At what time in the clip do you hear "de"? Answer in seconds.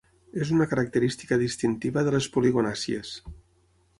2.09-2.15